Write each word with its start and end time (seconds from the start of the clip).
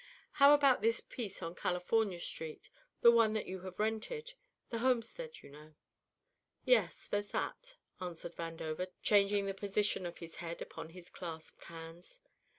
"How 0.31 0.55
about 0.55 0.81
this 0.81 0.99
piece 0.99 1.43
on 1.43 1.53
California 1.53 2.19
Street, 2.19 2.71
the 3.01 3.11
one 3.11 3.33
that 3.33 3.45
you 3.45 3.59
have 3.59 3.77
rented, 3.77 4.33
the 4.71 4.79
homestead, 4.79 5.43
you 5.43 5.51
know?" 5.51 5.75
"Yes, 6.65 7.05
there's 7.05 7.29
that," 7.33 7.75
answered 7.99 8.35
Vandover, 8.35 8.87
changing 9.03 9.45
the 9.45 9.53
position 9.53 10.07
of 10.07 10.17
his 10.17 10.37
head 10.37 10.59
upon 10.59 10.89
his 10.89 11.11
clasped 11.11 11.65
hands. 11.65 12.19